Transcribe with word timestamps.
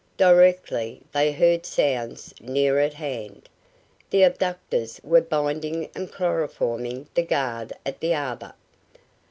Directly 0.17 0.99
they 1.11 1.31
heard 1.31 1.63
sounds 1.63 2.33
near 2.41 2.79
at 2.79 2.95
hand. 2.95 3.47
The 4.09 4.23
abductors 4.23 4.99
were 5.03 5.21
binding 5.21 5.91
and 5.93 6.11
chloroforming 6.11 7.05
the 7.13 7.21
guard 7.21 7.71
at 7.85 7.99
the 7.99 8.15
arbor. 8.15 8.55